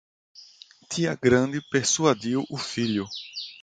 Tia 0.89 1.13
grande 1.15 1.61
persuadiu 1.71 2.43
o 2.49 2.57
filho 2.57 3.05